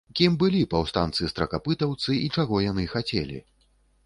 Кім 0.19 0.35
былі 0.43 0.61
паўстанцы-стракапытаўцы 0.71 2.17
і 2.25 2.33
чаго 2.37 2.63
яны 2.71 2.89
хацелі? 2.97 3.39